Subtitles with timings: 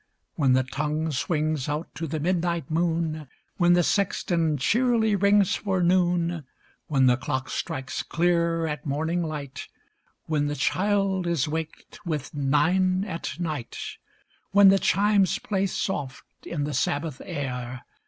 [0.33, 5.53] When the tonirue swino;s out to the midnin; ht moon— When the sexton checrly rings
[5.53, 6.43] for noon—
[6.87, 9.67] When the clock strikes clear at morning light—
[10.25, 13.77] When the child is waked with" nine at night"—
[14.53, 17.83] When the chimes play soft in the Sabbath air.